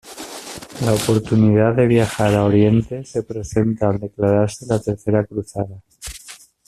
[0.83, 5.79] La oportunidad de viajar a Oriente se presenta al declararse la Tercera Cruzada.